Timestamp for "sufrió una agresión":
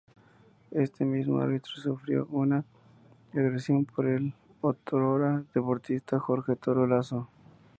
1.75-3.85